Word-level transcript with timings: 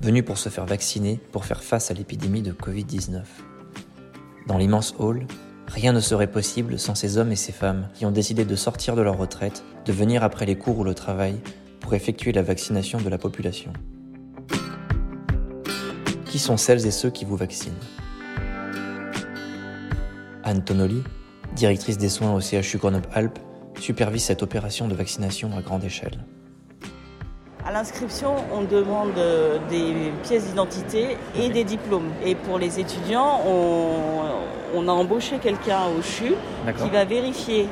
venues 0.00 0.22
pour 0.22 0.38
se 0.38 0.48
faire 0.48 0.66
vacciner 0.66 1.20
pour 1.32 1.44
faire 1.44 1.62
face 1.62 1.90
à 1.90 1.94
l'épidémie 1.94 2.42
de 2.42 2.52
Covid-19. 2.52 3.22
Dans 4.46 4.58
l'immense 4.58 4.94
hall, 4.98 5.26
rien 5.66 5.92
ne 5.92 6.00
serait 6.00 6.30
possible 6.30 6.78
sans 6.78 6.94
ces 6.94 7.18
hommes 7.18 7.32
et 7.32 7.36
ces 7.36 7.52
femmes 7.52 7.88
qui 7.94 8.04
ont 8.06 8.10
décidé 8.10 8.44
de 8.44 8.56
sortir 8.56 8.96
de 8.96 9.02
leur 9.02 9.16
retraite, 9.16 9.64
de 9.84 9.92
venir 9.92 10.22
après 10.22 10.46
les 10.46 10.56
cours 10.56 10.78
ou 10.78 10.84
le 10.84 10.94
travail 10.94 11.36
pour 11.80 11.94
effectuer 11.94 12.32
la 12.32 12.42
vaccination 12.42 13.00
de 13.00 13.08
la 13.08 13.18
population. 13.18 13.72
Qui 16.26 16.38
sont 16.38 16.56
celles 16.56 16.86
et 16.86 16.90
ceux 16.90 17.10
qui 17.10 17.24
vous 17.24 17.36
vaccinent? 17.36 17.72
Anne 20.42 20.64
Tonoli, 20.64 21.02
directrice 21.54 21.96
des 21.96 22.08
soins 22.08 22.34
au 22.34 22.40
CHU 22.40 22.78
Grenoble-Alpes, 22.78 23.38
supervise 23.80 24.24
cette 24.24 24.42
opération 24.42 24.88
de 24.88 24.94
vaccination 24.94 25.56
à 25.56 25.62
grande 25.62 25.84
échelle. 25.84 26.24
À 27.66 27.72
l'inscription, 27.72 28.34
on 28.52 28.60
demande 28.60 29.16
euh, 29.16 29.56
des 29.70 30.12
pièces 30.22 30.44
d'identité 30.44 31.16
et 31.34 31.48
des 31.48 31.64
diplômes. 31.64 32.10
Et 32.22 32.34
pour 32.34 32.58
les 32.58 32.78
étudiants, 32.78 33.40
on, 33.46 34.20
on 34.74 34.86
a 34.86 34.92
embauché 34.92 35.38
quelqu'un 35.38 35.78
au 35.98 36.02
CHU 36.02 36.34
qui 36.76 36.90
va 36.90 37.06
vérifier 37.06 37.66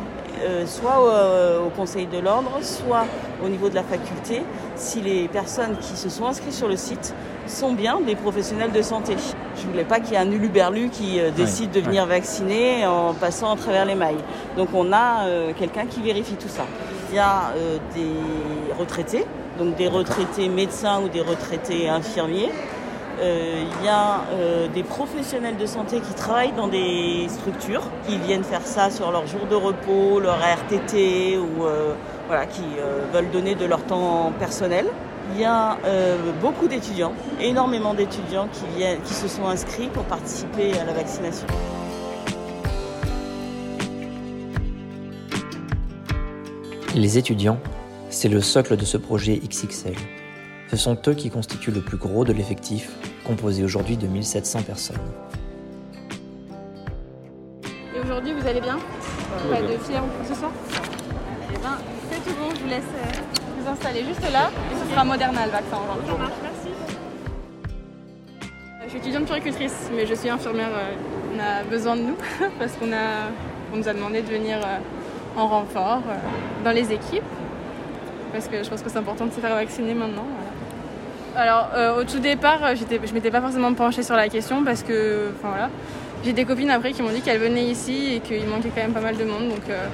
euh, 0.45 0.65
soit 0.67 0.99
au, 0.99 1.67
au 1.67 1.69
Conseil 1.71 2.07
de 2.07 2.19
l'Ordre, 2.19 2.53
soit 2.62 3.05
au 3.45 3.49
niveau 3.51 3.69
de 3.69 3.75
la 3.75 3.83
faculté, 3.83 4.43
si 4.77 5.03
les 5.03 5.29
personnes 5.29 5.77
qui 5.79 5.95
se 5.95 6.09
sont 6.09 6.27
inscrites 6.27 6.55
sur 6.55 6.69
le 6.69 6.77
site 6.77 7.15
sont 7.47 7.73
bien 7.73 8.01
des 8.01 8.17
professionnels 8.17 8.73
de 8.73 8.81
santé. 8.81 9.15
Je 9.56 9.67
voulais 9.67 9.84
pas 9.84 10.01
qu'il 10.01 10.15
y 10.15 10.17
ait 10.17 10.21
un 10.21 10.31
uluberlu 10.31 10.89
qui 10.89 11.21
euh, 11.21 11.31
décide 11.31 11.71
de 11.71 11.81
venir 11.81 12.06
vacciner 12.06 12.87
en 12.87 13.12
passant 13.12 13.53
à 13.53 13.56
travers 13.56 13.84
les 13.84 13.95
mailles. 13.95 14.25
Donc 14.56 14.71
on 14.73 14.91
a 14.93 15.27
euh, 15.27 15.53
quelqu'un 15.56 15.84
qui 15.84 16.01
vérifie 16.01 16.37
tout 16.37 16.49
ça. 16.49 16.65
Il 17.11 17.17
y 17.17 17.19
a 17.19 17.53
euh, 17.56 17.77
des 17.95 18.75
retraités, 18.79 19.27
donc 19.63 19.77
des 19.77 19.89
retraités 19.89 20.49
médecins 20.49 21.01
ou 21.03 21.09
des 21.09 21.21
retraités 21.21 21.89
infirmiers. 21.89 22.51
Euh, 23.21 23.65
Il 23.81 23.85
y 23.85 23.89
a 23.89 24.23
euh, 24.33 24.69
des 24.69 24.83
professionnels 24.83 25.57
de 25.57 25.67
santé 25.67 26.01
qui 26.01 26.15
travaillent 26.15 26.57
dans 26.57 26.69
des 26.69 27.27
structures, 27.29 27.83
qui 28.07 28.19
viennent 28.19 28.43
faire 28.43 28.67
ça 28.67 28.91
sur 28.91 29.13
leur 29.13 29.27
jour 29.27 29.47
de 29.49 29.55
repos, 29.55 30.19
leur 30.19 30.39
RTT 30.39 31.39
ou 31.39 31.65
euh, 31.65 31.95
voilà, 32.27 32.47
qui 32.47 32.65
veulent 33.13 33.31
donner 33.31 33.55
de 33.55 33.67
leur 33.67 33.83
temps 33.85 34.33
personnel. 34.39 34.87
Il 35.35 35.41
y 35.41 35.45
a 35.45 35.79
beaucoup 36.41 36.67
d'étudiants, 36.67 37.13
énormément 37.41 37.95
d'étudiants 37.95 38.49
qui, 38.53 38.85
qui 39.05 39.15
se 39.15 39.29
sont 39.29 39.47
inscrits 39.47 39.89
pour 39.89 40.03
participer 40.05 40.79
à 40.79 40.85
la 40.85 40.93
vaccination. 40.93 41.47
Les 46.95 47.17
étudiants, 47.17 47.59
c'est 48.12 48.28
le 48.28 48.41
socle 48.41 48.77
de 48.77 48.84
ce 48.84 48.97
projet 48.97 49.37
XXL. 49.49 49.95
Ce 50.69 50.77
sont 50.77 50.97
eux 51.09 51.15
qui 51.15 51.31
constituent 51.31 51.71
le 51.71 51.81
plus 51.81 51.97
gros 51.97 52.25
de 52.25 52.33
l'effectif, 52.33 52.91
composé 53.25 53.65
aujourd'hui 53.65 53.97
de 53.97 54.06
1700 54.06 54.62
personnes. 54.62 54.97
Et 57.95 58.01
aujourd'hui, 58.05 58.33
vous 58.33 58.47
allez 58.47 58.61
bien? 58.61 58.78
Pas 59.51 59.61
de 59.62 59.78
fièvre 59.78 60.05
ou 60.05 60.09
quoi 60.09 60.22
que 60.22 60.34
ce 60.34 60.34
soit 60.39 60.53
Eh 61.51 61.59
ben, 61.59 61.78
c'est 62.11 62.19
tout 62.31 62.37
bon, 62.39 62.55
je 62.55 62.61
vous 62.62 62.69
laisse 62.69 62.83
euh, 62.97 63.21
vous 63.61 63.69
installer 63.71 64.05
juste 64.05 64.22
là 64.33 64.51
et 64.72 64.77
ce 64.84 64.91
sera 64.91 65.05
Moderna 65.05 65.47
le 65.47 65.53
vaccin 65.53 65.77
aujourd'hui. 65.83 66.06
Ça 66.11 66.19
marche, 66.19 66.33
merci. 66.43 66.69
Je 68.84 68.89
suis 68.91 68.99
étudiante 68.99 69.25
puricultrice, 69.27 69.91
mais 69.95 70.06
je 70.06 70.15
suis 70.15 70.28
infirmière. 70.28 70.69
euh, 70.75 70.95
On 71.34 71.39
a 71.41 71.65
besoin 71.65 71.97
de 71.97 72.03
nous 72.03 72.17
parce 72.59 72.72
qu'on 72.72 72.93
a, 72.93 73.31
on 73.72 73.78
nous 73.78 73.89
a 73.89 73.95
demandé 73.95 74.21
de 74.22 74.28
venir 74.28 74.59
euh, 74.59 74.78
en 75.41 75.49
renfort 75.49 76.03
euh, 76.09 76.65
dans 76.65 76.72
les 76.72 76.93
équipes 76.93 77.22
parce 78.32 78.48
que 78.48 78.62
je 78.62 78.69
pense 78.69 78.82
que 78.82 78.91
c'est 78.91 78.98
important 78.98 79.26
de 79.26 79.32
se 79.32 79.41
faire 79.41 79.54
vacciner 79.54 79.94
maintenant. 79.94 80.26
Alors, 81.37 81.70
euh, 81.75 82.00
au 82.00 82.04
tout 82.04 82.19
départ, 82.19 82.62
euh, 82.62 82.75
je 82.75 83.15
m'étais 83.15 83.31
pas 83.31 83.41
forcément 83.41 83.72
penchée 83.72 84.03
sur 84.03 84.16
la 84.16 84.28
question 84.28 84.65
parce 84.65 84.82
que, 84.82 85.31
voilà, 85.43 85.70
j'ai 86.25 86.32
des 86.32 86.44
copines 86.44 86.71
après 86.71 86.92
qui 86.92 87.03
m'ont 87.03 87.10
dit 87.10 87.22
qu'elles 87.22 87.41
venaient 87.41 87.65
ici 87.65 88.15
et 88.15 88.21
qu'il 88.21 88.47
manquait 88.47 88.69
quand 88.75 88.82
même 88.82 88.92
pas 88.92 89.00
mal 89.00 89.16
de 89.16 89.25
monde. 89.25 89.48
Donc, 89.48 89.69
euh, 89.71 89.87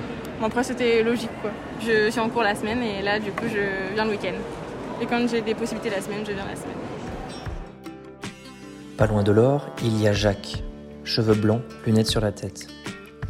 après, 0.43 0.65
c'était 0.65 1.03
logique 1.03 1.31
quoi. 1.41 1.50
Je 1.81 2.10
suis 2.10 2.21
en 2.21 2.28
cours 2.28 2.43
la 2.43 2.54
semaine 2.54 2.82
et 2.82 3.03
là, 3.03 3.19
du 3.19 3.31
coup, 3.31 3.44
je 3.47 3.94
viens 3.94 4.04
le 4.04 4.10
week-end. 4.10 4.34
Et 5.00 5.06
quand 5.06 5.28
j'ai 5.28 5.41
des 5.41 5.54
possibilités 5.54 5.94
la 5.94 6.03
semaine, 6.03 6.21
je 6.27 6.32
viens 6.32 6.44
la 6.44 6.56
semaine. 6.56 6.77
Pas 8.97 9.06
loin 9.06 9.22
de 9.22 9.31
l'or, 9.31 9.69
il 9.82 10.00
y 10.00 10.09
a 10.09 10.12
Jacques. 10.12 10.65
Cheveux 11.04 11.34
blancs, 11.34 11.62
lunettes 11.87 12.09
sur 12.09 12.21
la 12.21 12.32
tête. 12.32 12.66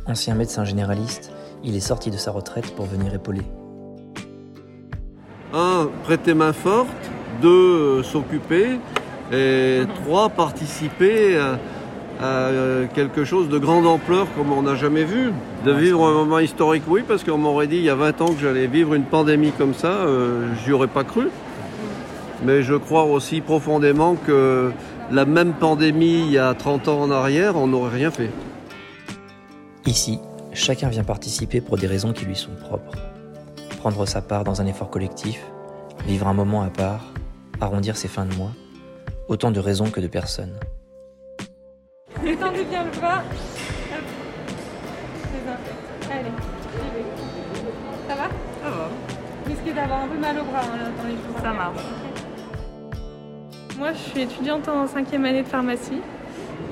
Ancien 0.07 0.35
médecin 0.35 0.65
généraliste, 0.65 1.31
il 1.63 1.77
est 1.77 1.81
sorti 1.81 2.11
de 2.11 2.17
sa 2.17 2.31
retraite 2.31 2.75
pour 2.75 2.87
venir 2.87 3.15
épauler. 3.15 3.43
Un, 5.55 5.89
prêter 6.05 6.35
main 6.35 6.53
forte, 6.53 6.89
deux, 7.41 7.49
euh, 7.49 8.03
s'occuper, 8.03 8.79
et 9.33 9.83
trois, 10.03 10.29
participer 10.31 11.37
à, 11.39 11.59
à, 12.21 12.25
euh, 12.25 12.87
quelque 12.95 13.25
chose 13.25 13.49
de 13.49 13.59
grande 13.59 13.87
ampleur 13.87 14.27
comme 14.37 14.53
on 14.53 14.63
n'a 14.63 14.75
jamais 14.75 15.05
vu. 15.05 15.33
De 15.65 15.73
vivre 15.73 16.07
un 16.07 16.13
moment 16.13 16.39
historique, 16.39 16.85
oui, 16.89 17.03
parce 17.07 17.25
qu'on 17.25 17.39
m'aurait 17.39 17.67
dit 17.67 17.77
il 17.77 17.85
y 17.85 17.91
a 17.91 17.95
20 17.95 18.21
ans 18.21 18.33
que 18.33 18.41
j'allais 18.41 18.67
vivre 18.67 18.95
une 18.95 19.05
pandémie 19.05 19.53
comme 19.53 19.75
ça, 19.75 19.89
euh, 19.89 20.49
j'y 20.65 20.73
aurais 20.73 20.89
pas 20.89 21.05
cru. 21.05 21.29
Mais 22.45 22.63
je 22.63 22.75
crois 22.75 23.05
aussi 23.05 23.41
profondément 23.41 24.15
que 24.15 24.71
la 25.11 25.25
même 25.25 25.55
pandémie 25.55 26.25
il 26.27 26.33
y 26.33 26.39
a 26.39 26.55
30 26.55 26.89
ans 26.89 27.01
en 27.03 27.11
arrière, 27.11 27.57
on 27.57 27.67
n'aurait 27.67 27.97
rien 27.97 28.11
fait. 28.11 28.31
Ici, 29.87 30.21
chacun 30.53 30.89
vient 30.89 31.05
participer 31.05 31.61
pour 31.61 31.79
des 31.79 31.87
raisons 31.87 32.13
qui 32.13 32.25
lui 32.27 32.37
sont 32.37 32.51
propres. 32.61 32.97
Prendre 33.79 34.07
sa 34.07 34.21
part 34.21 34.45
dans 34.45 34.61
un 34.61 34.67
effort 34.67 34.91
collectif, 34.91 35.45
vivre 36.05 36.27
un 36.27 36.35
moment 36.35 36.63
à 36.63 36.69
part, 36.71 37.13
arrondir 37.61 37.97
ses 37.97 38.09
fins 38.09 38.25
de 38.27 38.35
mois, 38.35 38.51
autant 39.29 39.51
de 39.51 39.61
raisons 39.61 39.91
que 39.91 40.01
de 40.01 40.09
personnes. 40.09 40.59
Détendez 42.23 42.65
bien 42.65 42.85
le 42.85 42.91
bras. 42.99 43.23
C'est 45.23 45.47
ça. 45.47 46.13
Allez, 46.13 46.25
j'y 46.25 46.91
vais. 46.97 47.05
Ça 48.09 48.15
va? 48.17 48.29
Ça 48.65 48.71
va. 48.71 48.89
Vous 49.45 49.51
risquez 49.55 49.73
d'avoir 49.73 50.03
un 50.03 50.09
peu 50.09 50.19
mal 50.19 50.39
au 50.41 50.45
bras 50.45 50.61
hein, 50.65 50.91
dans 51.01 51.05
les 51.09 51.15
jours. 51.15 51.41
Ça 51.41 51.53
marche. 51.53 51.83
Moi, 53.79 53.93
je 53.93 53.99
suis 53.99 54.21
étudiante 54.23 54.69
en 54.69 54.87
cinquième 54.89 55.25
année 55.25 55.43
de 55.45 55.49
pharmacie 55.49 56.01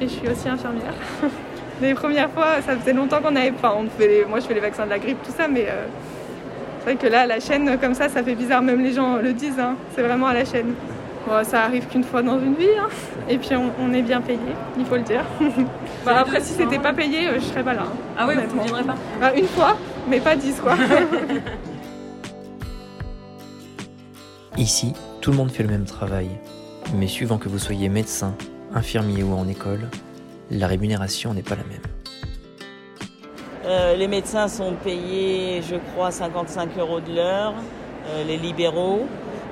et 0.01 0.09
je 0.09 0.13
suis 0.13 0.29
aussi 0.29 0.49
infirmière. 0.49 0.93
Les 1.81 1.95
premières 1.95 2.31
fois, 2.31 2.61
ça 2.63 2.75
faisait 2.77 2.95
longtemps 2.95 3.21
qu'on 3.23 3.31
n'avait 3.31 3.53
pas. 3.53 3.75
On 3.77 3.87
fait 3.89 4.09
les- 4.09 4.25
Moi, 4.25 4.41
je 4.41 4.47
fais 4.47 4.55
les 4.55 4.61
vaccins 4.61 4.87
de 4.87 4.91
la 4.91 4.99
grippe, 4.99 5.23
tout 5.23 5.31
ça, 5.31 5.47
mais 5.47 5.67
euh, 5.69 5.87
c'est 6.87 6.93
vrai 6.95 7.09
que 7.09 7.13
là, 7.13 7.23
à 7.23 7.27
la 7.27 7.41
chaîne, 7.41 7.77
comme 7.81 7.95
ça, 7.95 8.09
ça 8.09 8.23
fait 8.23 8.37
bizarre. 8.37 8.63
Même 8.63 8.81
les 8.81 8.93
gens 8.93 9.17
le 9.17 9.33
disent, 9.33 9.59
hein. 9.59 9.75
c'est 9.97 10.03
vraiment 10.03 10.29
à 10.29 10.35
la 10.35 10.45
chaîne. 10.45 10.73
Bon, 11.27 11.43
ça 11.43 11.65
arrive 11.65 11.85
qu'une 11.89 12.05
fois 12.05 12.23
dans 12.23 12.39
une 12.39 12.55
vie, 12.55 12.69
hein. 12.79 12.87
et 13.29 13.39
puis 13.39 13.57
on, 13.57 13.73
on 13.81 13.93
est 13.93 14.03
bien 14.03 14.21
payé, 14.21 14.39
il 14.79 14.85
faut 14.87 14.95
le 14.95 15.03
dire. 15.03 15.25
Bah, 16.05 16.19
après, 16.21 16.41
si 16.41 16.53
c'était 16.53 16.79
pas 16.79 16.93
payé, 16.93 17.27
euh, 17.27 17.41
je 17.41 17.47
serais 17.47 17.65
pas 17.65 17.75
là. 17.75 17.83
hein, 17.83 17.93
Ah 18.17 18.27
oui, 18.29 18.35
vous 18.49 18.57
ne 18.57 18.63
viendrez 18.63 18.85
pas 18.85 18.95
Bah, 19.21 19.33
Une 19.37 19.49
fois, 19.49 19.77
mais 20.09 20.21
pas 20.21 20.37
dix, 20.37 20.55
quoi. 20.61 20.77
Ici, 24.57 24.93
tout 25.21 25.33
le 25.33 25.37
monde 25.37 25.51
fait 25.51 25.65
le 25.65 25.69
même 25.69 25.85
travail, 25.87 26.29
mais 26.95 27.09
suivant 27.09 27.39
que 27.39 27.49
vous 27.49 27.59
soyez 27.59 27.89
médecin, 27.89 28.37
infirmier 28.73 29.25
ou 29.25 29.33
en 29.35 29.49
école, 29.49 29.89
la 30.53 30.69
rémunération 30.69 31.35
n'est 31.35 31.43
pas 31.43 31.57
la 31.57 31.65
même. 31.65 31.83
Euh, 33.67 33.97
les 33.97 34.07
médecins 34.07 34.47
sont 34.47 34.75
payés, 34.75 35.61
je 35.69 35.75
crois, 35.77 36.13
55 36.13 36.79
euros 36.79 37.01
de 37.01 37.17
l'heure. 37.17 37.55
Euh, 38.09 38.25
les 38.25 38.37
libéraux. 38.37 39.07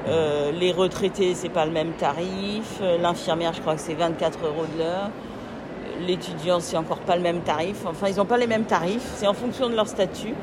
Euh, 0.06 0.52
les 0.52 0.70
retraités, 0.70 1.34
c'est 1.34 1.48
pas 1.48 1.64
le 1.66 1.72
même 1.72 1.92
tarif. 1.92 2.80
L'infirmière, 3.00 3.52
je 3.54 3.60
crois 3.60 3.74
que 3.74 3.80
c'est 3.80 3.94
24 3.94 4.38
euros 4.46 4.66
de 4.72 4.78
l'heure. 4.78 5.10
L'étudiant, 6.06 6.60
c'est 6.60 6.76
encore 6.76 6.98
pas 6.98 7.16
le 7.16 7.22
même 7.22 7.40
tarif. 7.40 7.84
Enfin, 7.86 8.08
ils 8.08 8.16
n'ont 8.16 8.24
pas 8.24 8.36
les 8.36 8.46
mêmes 8.46 8.64
tarifs. 8.64 9.14
C'est 9.16 9.26
en 9.26 9.34
fonction 9.34 9.68
de 9.68 9.74
leur 9.74 9.88
statut. 9.88 10.34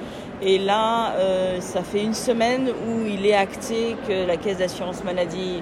Et 0.42 0.58
là, 0.58 1.14
ça 1.60 1.84
fait 1.84 2.04
une 2.04 2.16
semaine 2.16 2.70
où 2.70 3.06
il 3.06 3.26
est 3.28 3.36
acté 3.36 3.96
que 4.08 4.26
la 4.26 4.38
caisse 4.38 4.58
d'assurance 4.58 5.04
maladie 5.04 5.62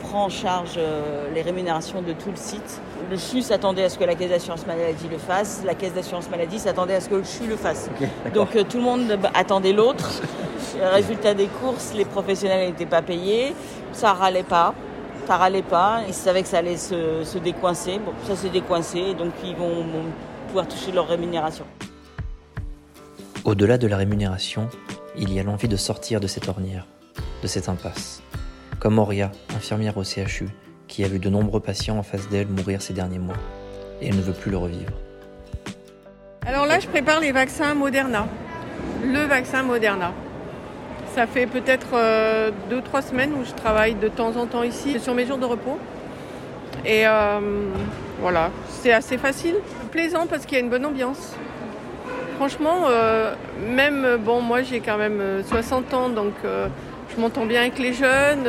prend 0.00 0.24
en 0.24 0.28
charge 0.28 0.78
les 1.34 1.42
rémunérations 1.42 2.02
de 2.02 2.12
tout 2.12 2.30
le 2.30 2.36
site. 2.36 2.80
Le 3.10 3.16
CHU 3.16 3.42
s'attendait 3.42 3.84
à 3.84 3.88
ce 3.88 3.98
que 3.98 4.04
la 4.04 4.14
caisse 4.14 4.30
d'assurance 4.30 4.66
maladie 4.66 5.08
le 5.10 5.18
fasse, 5.18 5.62
la 5.64 5.74
caisse 5.74 5.94
d'assurance 5.94 6.28
maladie 6.28 6.58
s'attendait 6.58 6.94
à 6.94 7.00
ce 7.00 7.08
que 7.08 7.14
le 7.14 7.22
CHU 7.22 7.46
le 7.48 7.56
fasse. 7.56 7.88
Donc 8.34 8.50
tout 8.68 8.76
le 8.78 8.82
monde 8.82 9.18
attendait 9.34 9.72
l'autre. 9.72 10.22
Résultat 10.92 11.34
des 11.34 11.46
courses, 11.46 11.92
les 11.96 12.04
professionnels 12.04 12.68
n'étaient 12.68 12.86
pas 12.86 13.02
payés, 13.02 13.54
ça 13.92 14.12
râlait 14.12 14.42
pas 14.42 14.74
ça 15.28 15.36
râlait 15.36 15.60
pas. 15.62 16.00
Ils 16.08 16.14
savaient 16.14 16.42
que 16.42 16.48
ça 16.48 16.58
allait 16.58 16.78
se, 16.78 17.38
décoincer. 17.38 17.98
Bon, 17.98 18.12
ça 18.26 18.34
s'est 18.34 18.48
décoincé, 18.48 19.12
donc 19.12 19.32
ils 19.44 19.54
vont 19.54 19.84
pouvoir 20.46 20.66
toucher 20.66 20.90
leur 20.90 21.06
rémunération. 21.06 21.66
Au-delà 23.44 23.76
de 23.76 23.86
la 23.86 23.98
rémunération, 23.98 24.70
il 25.18 25.30
y 25.34 25.38
a 25.38 25.42
l'envie 25.42 25.68
de 25.68 25.76
sortir 25.76 26.18
de 26.18 26.26
cette 26.26 26.48
ornière, 26.48 26.86
de 27.42 27.46
cette 27.46 27.68
impasse. 27.68 28.22
Comme 28.80 29.00
Auria, 29.00 29.32
infirmière 29.56 29.96
au 29.96 30.04
CHU, 30.04 30.48
qui 30.86 31.02
a 31.02 31.08
vu 31.08 31.18
de 31.18 31.28
nombreux 31.28 31.58
patients 31.58 31.98
en 31.98 32.04
face 32.04 32.28
d'elle 32.28 32.46
mourir 32.46 32.80
ces 32.80 32.92
derniers 32.92 33.18
mois. 33.18 33.34
Et 34.00 34.08
elle 34.08 34.16
ne 34.16 34.22
veut 34.22 34.32
plus 34.32 34.52
le 34.52 34.56
revivre. 34.56 34.92
Alors 36.46 36.64
là, 36.64 36.78
je 36.78 36.86
prépare 36.86 37.18
les 37.18 37.32
vaccins 37.32 37.74
Moderna. 37.74 38.28
Le 39.04 39.26
vaccin 39.26 39.64
Moderna. 39.64 40.12
Ça 41.12 41.26
fait 41.26 41.46
peut-être 41.46 41.88
2-3 41.88 41.94
euh, 41.94 42.52
semaines 43.02 43.32
où 43.34 43.44
je 43.44 43.52
travaille 43.52 43.96
de 43.96 44.06
temps 44.06 44.36
en 44.36 44.46
temps 44.46 44.62
ici 44.62 45.00
sur 45.00 45.12
mes 45.12 45.26
jours 45.26 45.38
de 45.38 45.44
repos. 45.44 45.78
Et 46.84 47.04
euh, 47.04 47.40
voilà, 48.20 48.52
c'est 48.68 48.92
assez 48.92 49.18
facile, 49.18 49.56
plaisant 49.90 50.28
parce 50.28 50.46
qu'il 50.46 50.56
y 50.56 50.60
a 50.60 50.64
une 50.64 50.70
bonne 50.70 50.86
ambiance. 50.86 51.34
Franchement, 52.36 52.84
euh, 52.86 53.34
même, 53.68 54.18
bon, 54.24 54.40
moi 54.40 54.62
j'ai 54.62 54.78
quand 54.78 54.96
même 54.96 55.20
60 55.48 55.92
ans, 55.94 56.08
donc 56.08 56.34
je 57.18 57.22
m'entends 57.22 57.46
bien 57.46 57.62
avec 57.62 57.80
les 57.80 57.92
jeunes. 57.92 58.44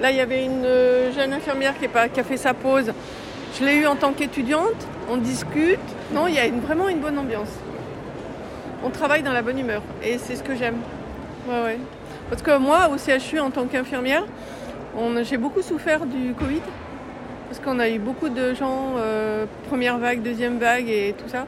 Là, 0.00 0.10
il 0.10 0.16
y 0.16 0.20
avait 0.20 0.44
une 0.44 0.66
jeune 1.14 1.32
infirmière 1.32 1.74
qui, 1.78 1.86
a 1.86 2.24
fait 2.24 2.36
sa 2.36 2.54
pause. 2.54 2.92
Je 3.56 3.64
l'ai 3.64 3.76
eue 3.76 3.86
en 3.86 3.94
tant 3.94 4.12
qu'étudiante, 4.12 4.88
on 5.08 5.16
discute. 5.16 5.78
Non, 6.12 6.26
il 6.26 6.34
y 6.34 6.40
a 6.40 6.48
vraiment 6.48 6.88
une 6.88 6.98
bonne 6.98 7.16
ambiance. 7.16 7.50
On 8.84 8.90
travaille 8.90 9.22
dans 9.22 9.32
la 9.32 9.42
bonne 9.42 9.60
humeur 9.60 9.82
et 10.02 10.18
c'est 10.18 10.34
ce 10.34 10.42
que 10.42 10.56
j'aime. 10.56 10.78
Ouais, 11.48 11.62
ouais. 11.62 11.78
Parce 12.30 12.42
que 12.42 12.58
moi, 12.58 12.90
au 12.92 12.98
CHU, 12.98 13.38
en 13.38 13.50
tant 13.50 13.66
qu'infirmière, 13.66 14.24
j'ai 15.22 15.36
beaucoup 15.36 15.62
souffert 15.62 16.04
du 16.04 16.34
Covid. 16.34 16.62
Parce 17.48 17.60
qu'on 17.60 17.78
a 17.78 17.88
eu 17.88 18.00
beaucoup 18.00 18.28
de 18.28 18.54
gens, 18.54 18.94
euh, 18.98 19.44
première 19.68 19.98
vague, 19.98 20.22
deuxième 20.22 20.58
vague 20.58 20.88
et 20.88 21.14
tout 21.16 21.28
ça. 21.28 21.46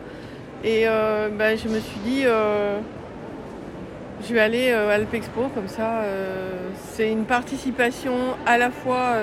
Et 0.63 0.85
euh, 0.87 1.29
ben, 1.29 1.59
je 1.59 1.69
me 1.69 1.81
suis 1.81 1.99
dit, 2.05 2.23
euh, 2.25 2.79
je 4.27 4.35
vais 4.35 4.41
aller 4.41 4.71
à 4.71 4.87
l'Alpexpo, 4.87 5.49
comme 5.55 5.69
ça, 5.69 6.03
c'est 6.93 7.11
une 7.11 7.25
participation 7.25 8.15
à 8.47 8.59
la 8.59 8.71
fois 8.71 9.15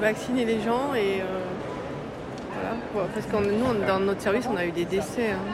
vacciner 0.00 0.44
les 0.44 0.60
gens 0.60 0.94
et 0.94 1.22
voilà. 2.92 3.08
Parce 3.14 3.26
que 3.26 3.36
nous, 3.36 3.86
dans 3.86 4.00
notre 4.00 4.20
service, 4.20 4.46
on 4.52 4.56
a 4.56 4.64
eu 4.64 4.70
des 4.70 4.84
décès. 4.84 5.30
Hein. 5.32 5.52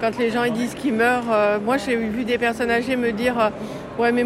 Quand 0.00 0.18
les 0.18 0.30
gens 0.30 0.44
ils 0.44 0.52
disent 0.52 0.74
qu'ils 0.74 0.94
meurent, 0.94 1.60
moi 1.64 1.76
j'ai 1.76 1.96
vu 1.96 2.24
des 2.24 2.38
personnes 2.38 2.70
âgées 2.70 2.96
me 2.96 3.12
dire 3.12 3.50
Ouais, 3.98 4.12
mais 4.12 4.24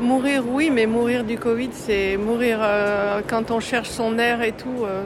mourir, 0.00 0.44
oui, 0.46 0.70
mais 0.70 0.86
mourir 0.86 1.24
du 1.24 1.38
Covid, 1.38 1.70
c'est 1.72 2.16
mourir 2.16 2.58
euh, 2.62 3.20
quand 3.28 3.50
on 3.50 3.60
cherche 3.60 3.88
son 3.88 4.18
air 4.18 4.42
et 4.42 4.52
tout, 4.52 4.84
euh, 4.84 5.02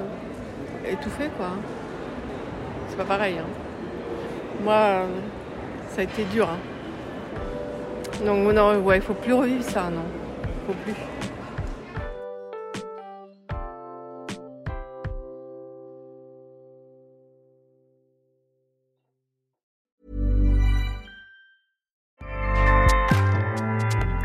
étouffé, 0.91 1.31
quoi. 1.37 1.51
C'est 2.89 2.97
pas 2.97 3.05
pareil. 3.05 3.37
Hein. 3.39 3.47
Moi, 4.63 5.07
ça 5.91 6.03
a 6.03 6.05
été 6.05 6.25
dur. 6.25 6.49
Hein. 6.51 6.78
Donc, 8.25 8.53
non, 8.53 8.79
ouais, 8.81 9.01
faut 9.01 9.15
plus 9.15 9.33
revivre 9.33 9.65
ça, 9.65 9.91
non. 9.91 10.03
Faut 10.67 10.75
plus. 10.85 10.95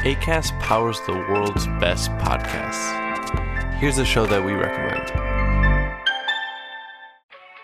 ACAST 0.05 0.59
powers 0.59 0.99
the 1.05 1.13
world's 1.13 1.65
best 1.79 2.11
podcasts. 2.17 2.91
Here's 3.79 3.99
a 3.99 4.05
show 4.05 4.25
that 4.25 4.43
we 4.43 4.51
recommend. 4.51 5.32